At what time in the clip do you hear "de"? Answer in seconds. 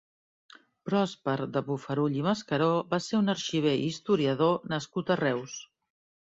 1.57-1.61